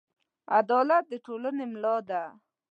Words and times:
عدالت 0.57 1.03
د 1.11 1.13
ټولنې 1.25 1.65
ملا 1.71 1.95
ده. 2.09 2.23